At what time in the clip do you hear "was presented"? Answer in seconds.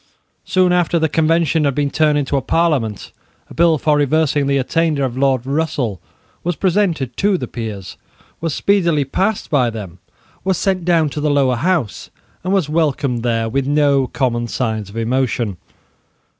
6.43-7.15